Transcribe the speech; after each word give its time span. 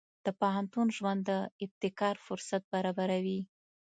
د 0.25 0.27
پوهنتون 0.39 0.87
ژوند 0.97 1.21
د 1.29 1.31
ابتکار 1.65 2.15
فرصت 2.27 2.61
برابروي. 2.73 3.41